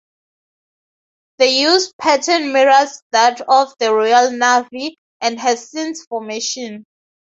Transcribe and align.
The 1.37 1.45
use 1.45 1.93
pattern 1.93 2.53
mirrors 2.53 3.03
that 3.11 3.39
of 3.41 3.71
the 3.77 3.93
Royal 3.93 4.31
Navy, 4.31 4.97
and 5.21 5.39
has 5.39 5.69
since 5.69 6.05
formation. 6.07 6.87